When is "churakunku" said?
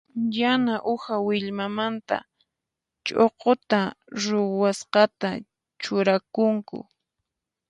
5.81-6.77